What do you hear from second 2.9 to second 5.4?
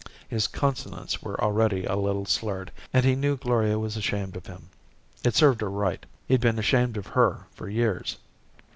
and he knew Gloria was ashamed of him. It